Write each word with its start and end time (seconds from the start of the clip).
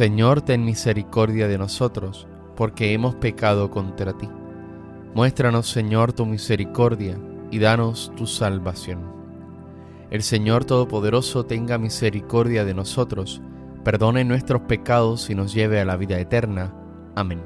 Señor, 0.00 0.40
ten 0.40 0.64
misericordia 0.64 1.46
de 1.46 1.58
nosotros, 1.58 2.26
porque 2.56 2.94
hemos 2.94 3.16
pecado 3.16 3.70
contra 3.70 4.16
ti. 4.16 4.30
Muéstranos, 5.14 5.68
Señor, 5.68 6.14
tu 6.14 6.24
misericordia 6.24 7.18
y 7.50 7.58
danos 7.58 8.10
tu 8.16 8.26
salvación. 8.26 9.00
El 10.10 10.22
Señor 10.22 10.64
Todopoderoso 10.64 11.44
tenga 11.44 11.76
misericordia 11.76 12.64
de 12.64 12.72
nosotros, 12.72 13.42
perdone 13.84 14.24
nuestros 14.24 14.62
pecados 14.62 15.28
y 15.28 15.34
nos 15.34 15.52
lleve 15.52 15.82
a 15.82 15.84
la 15.84 15.98
vida 15.98 16.18
eterna. 16.18 16.72
Amén. 17.14 17.42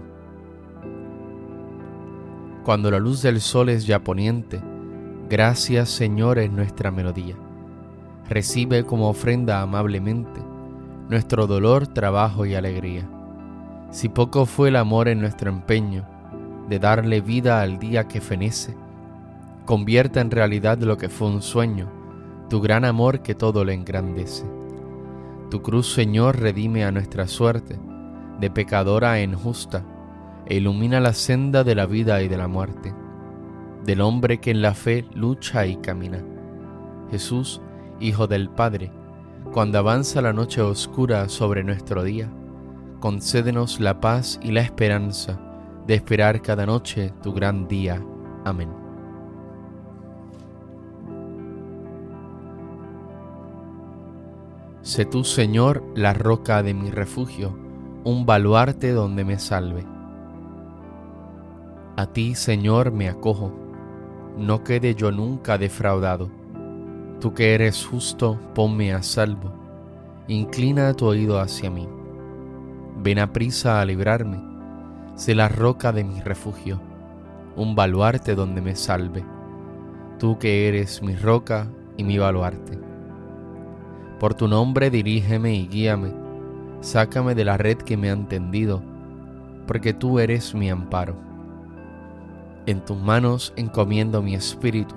Cuando 2.65 2.89
la 2.89 3.01
luz 3.01 3.21
del 3.21 3.41
sol 3.41 3.69
es 3.69 3.85
ya 3.85 4.05
poniente, 4.05 4.63
gracias 5.29 5.91
Señor 5.91 6.39
es 6.39 6.53
nuestra 6.53 6.93
melodía. 6.93 7.35
Recibe 8.29 8.85
como 8.85 9.09
ofrenda 9.09 9.61
amablemente 9.61 10.54
nuestro 11.09 11.47
dolor, 11.47 11.87
trabajo 11.87 12.47
y 12.47 12.55
alegría. 12.55 13.09
Si 13.91 14.09
poco 14.09 14.47
fue 14.47 14.69
el 14.69 14.77
amor 14.77 15.09
en 15.09 15.21
nuestro 15.21 15.51
empeño 15.51 16.07
de 16.69 16.79
darle 16.79 17.21
vida 17.21 17.61
al 17.61 17.79
día 17.79 18.09
que 18.09 18.21
fenece, 18.21 18.75
convierta 19.67 20.21
en 20.21 20.31
realidad 20.31 20.79
lo 20.79 20.97
que 20.97 21.09
fue 21.09 21.29
un 21.29 21.43
sueño, 21.43 21.89
tu 22.49 22.61
gran 22.61 22.85
amor 22.85 23.21
que 23.21 23.35
todo 23.35 23.65
le 23.65 23.75
engrandece. 23.75 24.45
Tu 25.51 25.63
cruz, 25.63 25.93
Señor, 25.93 26.41
redime 26.41 26.85
a 26.85 26.91
nuestra 26.91 27.29
suerte, 27.29 27.79
de 28.41 28.51
pecadora 28.51 29.21
en 29.21 29.35
justa, 29.35 29.85
e 30.47 30.57
ilumina 30.57 31.01
la 31.01 31.13
senda 31.13 31.65
de 31.65 31.75
la 31.75 31.87
vida 31.87 32.23
y 32.23 32.29
de 32.29 32.37
la 32.37 32.49
muerte, 32.49 32.95
del 33.85 34.01
hombre 34.01 34.39
que 34.39 34.51
en 34.51 34.63
la 34.63 34.75
fe 34.75 35.07
lucha 35.15 35.67
y 35.67 35.77
camina. 35.77 36.23
Jesús, 37.11 37.61
Hijo 38.01 38.27
del 38.27 38.51
Padre, 38.51 38.91
cuando 39.55 39.79
avanza 39.79 40.21
la 40.21 40.33
noche 40.33 40.61
oscura 40.61 41.29
sobre 41.29 41.63
nuestro 41.63 42.03
día, 42.03 42.29
concédenos 42.99 43.79
la 43.79 44.01
paz 44.01 44.41
y 44.43 44.51
la 44.51 44.63
esperanza 44.63 45.39
de 45.87 45.95
esperar 45.95 46.43
cada 46.43 46.67
noche 46.67 47.13
tu 47.23 47.33
gran 47.33 47.69
día. 47.69 48.05
Amén. 48.45 48.69
Sé 54.83 55.05
tú, 55.05 55.23
Señor, 55.23 55.85
la 55.95 56.15
roca 56.15 56.65
de 56.65 56.75
mi 56.75 56.91
refugio, 56.91 57.57
un 58.03 58.27
baluarte 58.27 58.91
donde 58.91 59.25
me 59.25 59.39
salve. 59.39 59.87
A 61.97 62.07
ti, 62.07 62.35
Señor, 62.35 62.91
me 62.91 63.09
acojo, 63.09 63.53
no 64.37 64.65
quede 64.65 64.97
yo 64.97 65.13
nunca 65.13 65.59
defraudado 65.59 66.44
Tú 67.25 67.33
que 67.33 67.55
eres 67.55 67.87
justo, 67.87 68.39
ponme 68.55 68.93
a 68.93 69.03
salvo. 69.03 69.51
Inclina 70.29 70.93
tu 70.93 71.07
oído 71.07 71.41
hacia 71.41 71.71
mí. 71.71 71.89
Ven 72.99 73.19
a 73.19 73.33
prisa 73.33 73.81
a 73.81 73.85
librarme. 73.87 74.43
Sé 75.15 75.35
la 75.35 75.49
roca 75.49 75.91
de 75.91 76.05
mi 76.05 76.21
refugio, 76.21 76.83
un 77.57 77.75
baluarte 77.75 78.35
donde 78.35 78.61
me 78.61 78.77
salve. 78.77 79.25
Tú 80.19 80.39
que 80.39 80.69
eres 80.69 81.03
mi 81.03 81.17
roca 81.17 81.67
y 81.97 82.05
mi 82.05 82.19
baluarte. 82.19 82.79
Por 84.21 84.35
tu 84.35 84.47
nombre 84.47 84.91
dirígeme 84.91 85.55
y 85.55 85.67
guíame. 85.67 86.13
Sácame 86.83 87.35
de 87.35 87.47
la 87.47 87.57
red 87.57 87.79
que 87.79 87.97
me 87.97 88.11
han 88.11 88.29
tendido, 88.29 88.83
porque 89.67 89.95
tú 89.95 90.19
eres 90.19 90.55
mi 90.55 90.69
amparo. 90.69 91.17
En 92.67 92.85
tus 92.85 92.99
manos 92.99 93.55
encomiendo 93.57 94.21
mi 94.21 94.35
espíritu 94.35 94.95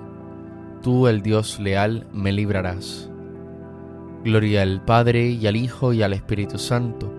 tú 0.78 1.06
el 1.06 1.22
Dios 1.22 1.60
leal 1.60 2.06
me 2.12 2.32
librarás. 2.32 3.10
Gloria 4.24 4.62
al 4.62 4.84
Padre 4.84 5.28
y 5.28 5.46
al 5.46 5.56
Hijo 5.56 5.92
y 5.92 6.02
al 6.02 6.12
Espíritu 6.12 6.58
Santo, 6.58 7.12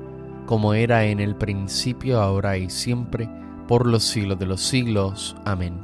como 0.45 0.73
era 0.73 1.05
en 1.05 1.19
el 1.19 1.35
principio, 1.35 2.19
ahora 2.19 2.57
y 2.57 2.69
siempre, 2.69 3.29
por 3.67 3.85
los 3.85 4.03
siglos 4.03 4.39
de 4.39 4.45
los 4.45 4.61
siglos. 4.61 5.35
Amén. 5.45 5.79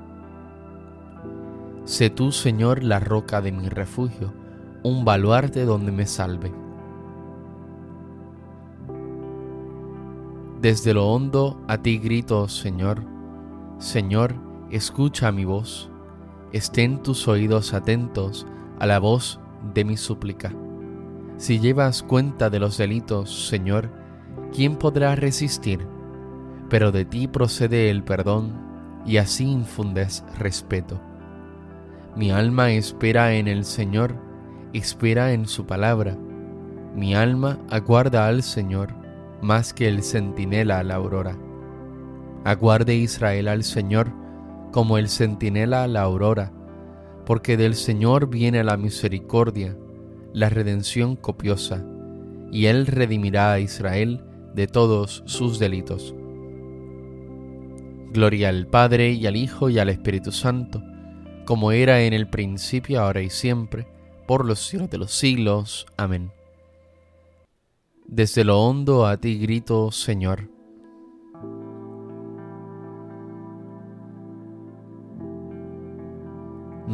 Sé 1.85 2.09
tú, 2.09 2.31
Señor, 2.31 2.83
la 2.83 2.99
roca 2.99 3.41
de 3.41 3.51
mi 3.51 3.69
refugio, 3.69 4.33
un 4.83 5.05
baluarte 5.05 5.65
donde 5.65 5.91
me 5.91 6.05
salve. 6.05 6.51
Desde 10.61 10.93
lo 10.93 11.07
hondo 11.07 11.61
a 11.67 11.77
ti 11.77 11.99
grito, 11.99 12.47
Señor, 12.47 13.03
Señor, 13.77 14.35
escucha 14.71 15.31
mi 15.31 15.45
voz 15.45 15.91
estén 16.55 17.03
tus 17.03 17.27
oídos 17.27 17.73
atentos 17.73 18.47
a 18.79 18.85
la 18.85 18.97
voz 18.99 19.41
de 19.73 19.83
mi 19.83 19.97
súplica. 19.97 20.53
Si 21.35 21.59
llevas 21.59 22.01
cuenta 22.01 22.49
de 22.49 22.59
los 22.59 22.77
delitos, 22.77 23.49
Señor, 23.49 23.91
¿quién 24.53 24.77
podrá 24.77 25.15
resistir? 25.15 25.85
Pero 26.69 26.93
de 26.93 27.03
ti 27.03 27.27
procede 27.27 27.89
el 27.89 28.05
perdón 28.05 28.53
y 29.05 29.17
así 29.17 29.43
infundes 29.43 30.23
respeto. 30.39 31.01
Mi 32.15 32.31
alma 32.31 32.71
espera 32.71 33.33
en 33.33 33.49
el 33.49 33.65
Señor, 33.65 34.15
espera 34.71 35.33
en 35.33 35.47
su 35.47 35.65
palabra. 35.65 36.17
Mi 36.95 37.15
alma 37.15 37.59
aguarda 37.69 38.27
al 38.27 38.43
Señor 38.43 38.95
más 39.41 39.73
que 39.73 39.89
el 39.89 40.03
centinela 40.03 40.79
a 40.79 40.83
la 40.83 40.95
aurora. 40.95 41.37
Aguarde 42.45 42.95
Israel 42.95 43.49
al 43.49 43.65
Señor, 43.65 44.13
como 44.75 44.97
el 44.97 45.07
centinela 45.07 45.87
la 45.87 46.01
aurora, 46.01 46.51
porque 47.25 47.55
del 47.55 47.75
Señor 47.75 48.29
viene 48.29 48.61
la 48.61 48.75
misericordia, 48.75 49.77
la 50.33 50.49
redención 50.49 51.15
copiosa, 51.15 51.85
y 52.51 52.65
Él 52.65 52.85
redimirá 52.85 53.53
a 53.53 53.61
Israel 53.61 54.25
de 54.53 54.67
todos 54.67 55.23
sus 55.27 55.59
delitos. 55.59 56.13
Gloria 58.11 58.49
al 58.49 58.67
Padre 58.67 59.13
y 59.13 59.25
al 59.27 59.37
Hijo 59.37 59.69
y 59.69 59.79
al 59.79 59.87
Espíritu 59.87 60.33
Santo, 60.33 60.83
como 61.45 61.71
era 61.71 62.01
en 62.01 62.11
el 62.11 62.27
principio, 62.27 62.99
ahora 62.99 63.21
y 63.21 63.29
siempre, 63.29 63.87
por 64.27 64.43
los 64.43 64.59
siglos 64.59 64.89
de 64.89 64.97
los 64.97 65.13
siglos. 65.13 65.85
Amén. 65.95 66.33
Desde 68.07 68.43
lo 68.43 68.59
hondo 68.59 69.07
a 69.07 69.15
ti 69.15 69.39
grito, 69.39 69.93
Señor 69.93 70.53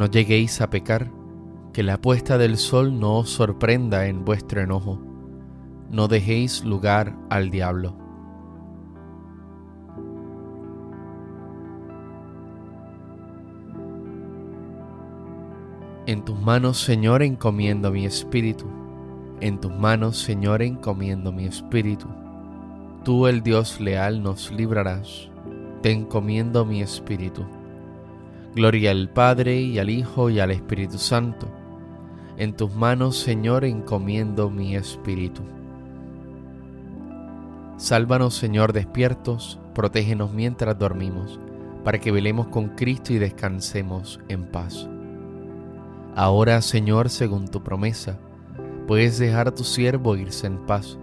No 0.02 0.08
lleguéis 0.08 0.62
a 0.62 0.72
pecar, 0.72 1.12
que 1.74 1.84
la 1.84 2.02
puesta 2.02 2.40
del 2.40 2.58
sol 2.58 3.00
no 3.00 3.20
os 3.20 3.30
sorprenda 3.30 4.08
en 4.08 4.26
vuestro 4.26 4.60
enojo. 4.60 5.00
No 5.92 6.08
dejéis 6.08 6.66
lugar 6.66 7.16
al 7.30 7.52
diablo. 7.52 7.96
En 16.08 16.26
tus 16.26 16.42
manos, 16.42 16.80
Señor, 16.80 17.22
encomiendo 17.22 17.92
mi 17.92 18.08
espíritu. 18.08 18.66
En 19.40 19.60
tus 19.60 19.72
manos, 19.72 20.18
Señor, 20.18 20.64
encomiendo 20.64 21.32
mi 21.32 21.46
espíritu. 21.46 22.08
Tú, 23.06 23.28
el 23.28 23.44
Dios 23.44 23.80
leal, 23.80 24.24
nos 24.24 24.52
librarás. 24.52 25.30
Te 25.84 25.92
encomiendo 25.92 26.66
mi 26.66 26.82
espíritu. 26.82 27.46
Gloria 28.54 28.92
al 28.92 29.08
Padre 29.08 29.62
y 29.62 29.80
al 29.80 29.90
Hijo 29.90 30.30
y 30.30 30.42
al 30.42 30.52
Espíritu 30.52 30.98
Santo. 30.98 31.48
En 32.36 32.54
tus 32.54 32.76
manos, 32.76 33.18
Señor, 33.18 33.64
encomiendo 33.64 34.50
mi 34.50 34.76
espíritu. 34.76 35.42
Sálvanos, 37.78 38.36
Señor, 38.36 38.74
despiertos, 38.74 39.58
protégenos 39.74 40.34
mientras 40.34 40.78
dormimos, 40.78 41.40
para 41.86 42.02
que 42.02 42.12
velemos 42.12 42.48
con 42.48 42.76
Cristo 42.76 43.14
y 43.14 43.20
descansemos 43.20 44.20
en 44.28 44.44
paz. 44.44 44.90
Ahora, 46.18 46.62
Señor, 46.62 47.10
según 47.10 47.48
tu 47.48 47.64
promesa, 47.64 48.20
puedes 48.86 49.18
dejar 49.18 49.48
a 49.48 49.56
tu 49.56 49.64
siervo 49.64 50.18
irse 50.18 50.48
en 50.48 50.58
paz, 50.66 51.00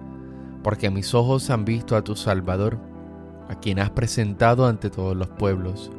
porque 0.63 0.91
mis 0.91 1.15
ojos 1.15 1.49
han 1.49 1.65
visto 1.65 1.97
a 1.97 2.05
tu 2.05 2.15
Salvador, 2.15 2.79
a 3.49 3.55
quien 3.55 3.79
has 3.79 3.89
presentado 3.89 4.67
ante 4.67 4.91
todos 4.91 5.17
los 5.17 5.29
pueblos 5.29 5.91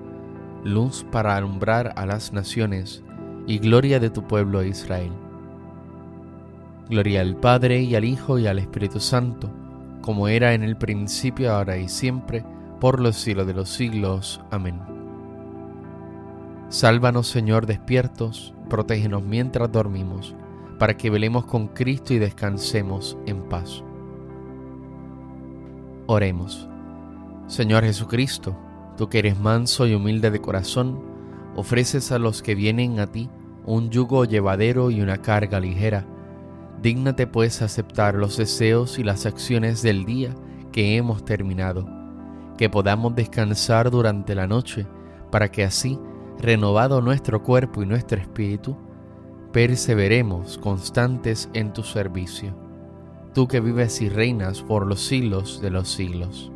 luz 0.63 1.05
para 1.11 1.35
alumbrar 1.35 1.93
a 1.95 2.05
las 2.05 2.33
naciones 2.33 3.03
y 3.47 3.59
gloria 3.59 3.99
de 3.99 4.09
tu 4.09 4.27
pueblo 4.27 4.63
Israel. 4.63 5.11
Gloria 6.89 7.21
al 7.21 7.35
Padre 7.35 7.81
y 7.81 7.95
al 7.95 8.05
Hijo 8.05 8.39
y 8.39 8.47
al 8.47 8.59
Espíritu 8.59 8.99
Santo, 8.99 9.49
como 10.01 10.27
era 10.27 10.53
en 10.53 10.63
el 10.63 10.77
principio, 10.77 11.53
ahora 11.53 11.77
y 11.77 11.87
siempre, 11.87 12.43
por 12.79 12.99
los 12.99 13.15
siglos 13.15 13.47
de 13.47 13.53
los 13.53 13.69
siglos. 13.69 14.41
Amén. 14.51 14.79
Sálvanos, 16.69 17.27
Señor, 17.27 17.65
despiertos, 17.65 18.53
protégenos 18.69 19.23
mientras 19.23 19.71
dormimos, 19.71 20.35
para 20.77 20.95
que 20.95 21.09
velemos 21.09 21.45
con 21.45 21.67
Cristo 21.67 22.13
y 22.13 22.19
descansemos 22.19 23.17
en 23.25 23.41
paz. 23.49 23.83
Oremos. 26.07 26.67
Señor 27.47 27.83
Jesucristo, 27.83 28.55
tú 28.99 29.07
que 29.07 29.19
eres 29.19 29.39
manso 29.39 29.87
y 29.87 29.95
humilde 29.95 30.29
de 30.29 30.41
corazón, 30.41 31.01
ofreces 31.55 32.11
a 32.11 32.19
los 32.19 32.43
que 32.43 32.53
vienen 32.53 32.99
a 32.99 33.07
ti 33.07 33.29
un 33.65 33.91
yugo 33.91 34.25
llevadero 34.25 34.91
y 34.91 34.99
una 34.99 35.21
carga 35.21 35.61
ligera. 35.61 36.05
Dígnate 36.81 37.25
pues 37.25 37.61
aceptar 37.61 38.15
los 38.15 38.35
deseos 38.35 38.99
y 38.99 39.05
las 39.05 39.25
acciones 39.25 39.81
del 39.83 40.03
día 40.03 40.35
que 40.73 40.97
hemos 40.97 41.23
terminado, 41.23 41.87
que 42.57 42.69
podamos 42.69 43.15
descansar 43.15 43.89
durante 43.89 44.35
la 44.35 44.47
noche, 44.47 44.85
para 45.31 45.49
que 45.49 45.63
así, 45.63 45.97
renovado 46.37 46.99
nuestro 46.99 47.41
cuerpo 47.41 47.81
y 47.81 47.85
nuestro 47.85 48.19
espíritu, 48.19 48.75
perseveremos 49.53 50.57
constantes 50.57 51.49
en 51.53 51.71
tu 51.71 51.83
servicio, 51.83 52.53
tú 53.33 53.47
que 53.47 53.61
vives 53.61 54.01
y 54.01 54.09
reinas 54.09 54.61
por 54.61 54.85
los 54.85 54.99
siglos 54.99 55.61
de 55.61 55.69
los 55.69 55.87
siglos. 55.87 56.51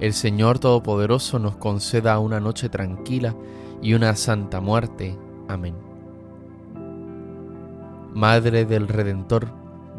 El 0.00 0.12
Señor 0.12 0.58
Todopoderoso 0.58 1.38
nos 1.38 1.56
conceda 1.56 2.18
una 2.18 2.40
noche 2.40 2.68
tranquila 2.68 3.34
y 3.80 3.94
una 3.94 4.16
santa 4.16 4.60
muerte. 4.60 5.16
Amén. 5.48 5.74
Madre 8.12 8.64
del 8.64 8.88
Redentor, 8.88 9.48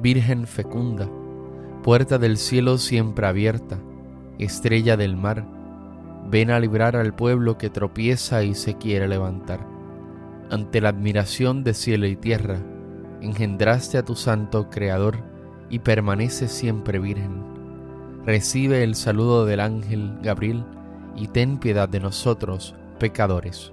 Virgen 0.01 0.47
fecunda, 0.47 1.09
puerta 1.83 2.17
del 2.17 2.37
cielo 2.37 2.77
siempre 2.77 3.27
abierta, 3.27 3.77
estrella 4.37 4.97
del 4.97 5.15
mar, 5.15 5.45
ven 6.29 6.51
a 6.51 6.59
librar 6.59 6.95
al 6.95 7.13
pueblo 7.13 7.57
que 7.57 7.69
tropieza 7.69 8.43
y 8.43 8.53
se 8.55 8.77
quiere 8.77 9.07
levantar. 9.07 9.65
Ante 10.49 10.81
la 10.81 10.89
admiración 10.89 11.63
de 11.63 11.73
cielo 11.73 12.05
y 12.05 12.15
tierra, 12.15 12.59
engendraste 13.21 13.97
a 13.97 14.03
tu 14.03 14.15
santo 14.15 14.69
Creador 14.69 15.17
y 15.69 15.79
permanece 15.79 16.47
siempre 16.47 16.99
virgen. 16.99 17.54
Recibe 18.25 18.83
el 18.83 18.95
saludo 18.95 19.45
del 19.45 19.59
ángel 19.59 20.17
Gabriel 20.23 20.63
y 21.15 21.27
ten 21.27 21.59
piedad 21.59 21.87
de 21.87 21.99
nosotros, 21.99 22.73
pecadores 22.97 23.71